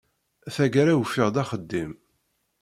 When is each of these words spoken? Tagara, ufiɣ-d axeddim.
Tagara, 0.55 0.93
ufiɣ-d 1.01 1.41
axeddim. 1.41 1.91